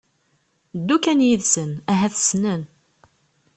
[0.79, 2.61] ddu kan yid-sen ahat ssnen